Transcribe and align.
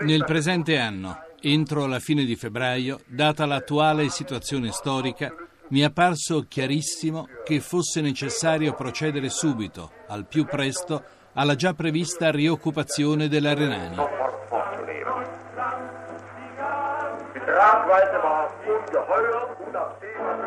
Nel 0.00 0.24
presente 0.24 0.78
anno, 0.78 1.24
entro 1.40 1.86
la 1.86 1.98
fine 1.98 2.24
di 2.24 2.36
febbraio, 2.36 3.00
data 3.06 3.46
l'attuale 3.46 4.08
situazione 4.10 4.70
storica, 4.72 5.34
mi 5.68 5.80
è 5.80 5.84
apparso 5.84 6.44
chiarissimo 6.46 7.26
che 7.44 7.60
fosse 7.60 8.00
necessario 8.00 8.74
procedere 8.74 9.30
subito, 9.30 9.90
al 10.08 10.26
più 10.26 10.44
presto, 10.44 11.02
alla 11.32 11.54
già 11.54 11.72
prevista 11.72 12.30
rioccupazione 12.30 13.28
della 13.28 13.54
Renania. 13.54 13.96
sofort 19.04 20.43